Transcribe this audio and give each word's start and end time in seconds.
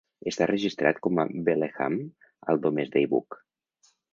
Està 0.29 0.45
registrat 0.51 1.01
com 1.07 1.21
a 1.23 1.27
Beleham 1.49 1.99
al 2.55 2.65
Domesday 2.65 3.09
Book. 3.13 3.43